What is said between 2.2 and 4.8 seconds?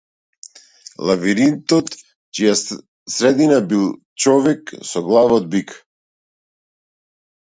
чија средина бил човек